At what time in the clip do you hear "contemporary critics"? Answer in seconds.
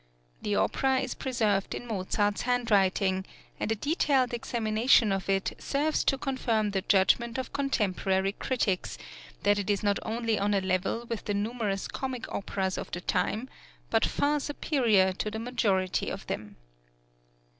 7.53-8.97